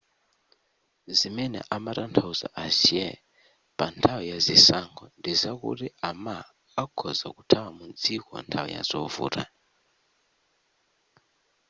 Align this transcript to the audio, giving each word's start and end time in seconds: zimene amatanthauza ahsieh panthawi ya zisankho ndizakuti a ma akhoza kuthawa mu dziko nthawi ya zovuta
zimene 1.17 1.59
amatanthauza 1.75 2.47
ahsieh 2.63 3.15
panthawi 3.77 4.23
ya 4.31 4.37
zisankho 4.45 5.03
ndizakuti 5.17 5.87
a 6.07 6.09
ma 6.23 6.37
akhoza 6.81 7.27
kuthawa 7.35 7.69
mu 7.77 7.85
dziko 7.99 8.33
nthawi 8.45 8.69
ya 8.75 8.81
zovuta 8.89 9.43